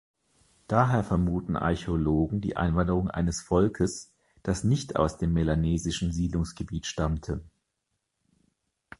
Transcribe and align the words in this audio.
Daher 0.67 1.03
vermuten 1.03 1.55
Archäologen 1.55 2.41
die 2.41 2.57
Einwanderung 2.57 3.11
eines 3.11 3.39
Volkes, 3.39 4.11
das 4.41 4.63
nicht 4.63 4.95
aus 4.95 5.19
dem 5.19 5.31
melanesischen 5.31 6.11
Siedlungsgebiet 6.11 6.87
stammte. 6.87 7.43